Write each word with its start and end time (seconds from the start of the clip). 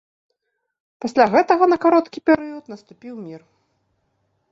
Пасля 1.03 1.27
гэтага 1.35 1.63
на 1.73 1.77
кароткі 1.83 2.19
перыяд 2.31 2.65
наступіў 2.73 3.13
мір. 3.27 3.41